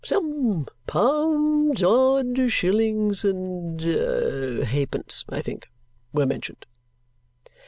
[0.03, 5.67] Some pounds, odd shillings, and halfpence, I think,
[6.11, 6.65] were mentioned."